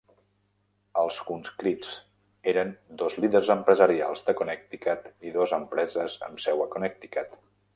[1.01, 1.91] Els conscrits
[2.53, 7.39] eren dos líders empresarials de Connecticut i dos empreses amb seu a Connecticut.